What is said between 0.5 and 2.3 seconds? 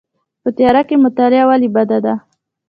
تیاره کې مطالعه ولې بده ده؟